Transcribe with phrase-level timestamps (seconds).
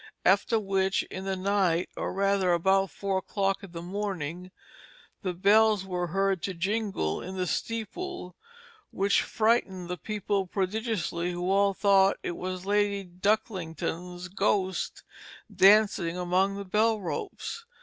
[0.25, 4.49] After which, in the night, or rather about four o'clock in the morning,
[5.21, 8.35] the bells were heard to jingle in the steeple,
[8.89, 15.03] which frightened the people prodigiously, who all thought it was Lady Ducklington's ghost
[15.55, 17.65] dancing among the bell ropes.